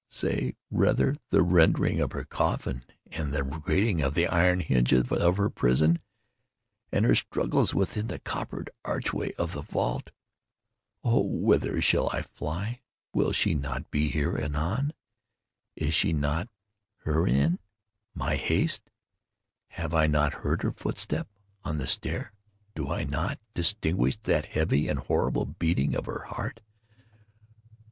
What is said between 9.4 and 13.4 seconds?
the vault! Oh whither shall I fly? Will